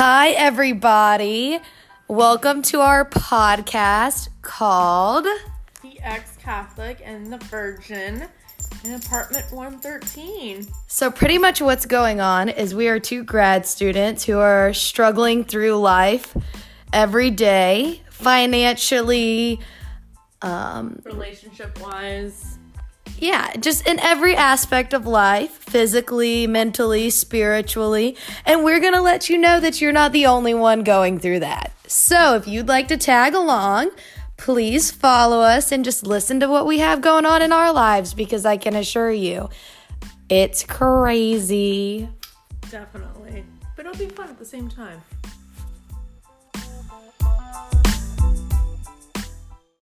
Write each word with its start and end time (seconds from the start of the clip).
Hi, 0.00 0.28
everybody. 0.28 1.58
Welcome 2.06 2.62
to 2.62 2.82
our 2.82 3.04
podcast 3.04 4.28
called 4.42 5.24
The 5.82 5.98
ex 6.00 6.36
Catholic 6.36 7.00
and 7.04 7.32
the 7.32 7.38
Virgin 7.38 8.28
in 8.84 8.94
apartment 8.94 9.50
113. 9.50 10.68
So, 10.86 11.10
pretty 11.10 11.38
much 11.38 11.60
what's 11.60 11.84
going 11.84 12.20
on 12.20 12.48
is 12.48 12.76
we 12.76 12.86
are 12.86 13.00
two 13.00 13.24
grad 13.24 13.66
students 13.66 14.22
who 14.22 14.38
are 14.38 14.72
struggling 14.72 15.42
through 15.42 15.74
life 15.80 16.36
every 16.92 17.32
day, 17.32 18.00
financially, 18.08 19.58
um, 20.42 21.02
Relationship 21.04 21.76
wise, 21.80 22.60
yeah, 23.20 23.52
just 23.56 23.86
in 23.86 23.98
every 24.00 24.34
aspect 24.34 24.92
of 24.92 25.06
life 25.06 25.50
physically, 25.50 26.46
mentally, 26.46 27.10
spiritually. 27.10 28.16
And 28.46 28.64
we're 28.64 28.80
going 28.80 28.94
to 28.94 29.02
let 29.02 29.28
you 29.28 29.38
know 29.38 29.60
that 29.60 29.80
you're 29.80 29.92
not 29.92 30.12
the 30.12 30.26
only 30.26 30.54
one 30.54 30.82
going 30.84 31.18
through 31.18 31.40
that. 31.40 31.72
So, 31.86 32.36
if 32.36 32.46
you'd 32.46 32.68
like 32.68 32.88
to 32.88 32.96
tag 32.96 33.34
along, 33.34 33.90
please 34.36 34.90
follow 34.90 35.40
us 35.40 35.72
and 35.72 35.84
just 35.84 36.06
listen 36.06 36.40
to 36.40 36.48
what 36.48 36.66
we 36.66 36.78
have 36.78 37.00
going 37.00 37.26
on 37.26 37.42
in 37.42 37.52
our 37.52 37.72
lives 37.72 38.14
because 38.14 38.46
I 38.46 38.56
can 38.56 38.76
assure 38.76 39.10
you 39.10 39.48
it's 40.28 40.62
crazy. 40.62 42.08
definitely. 42.70 43.44
But 43.76 43.86
it'll 43.86 43.98
be 43.98 44.14
fun 44.14 44.28
at 44.28 44.38
the 44.38 44.44
same 44.44 44.68
time. 44.68 45.00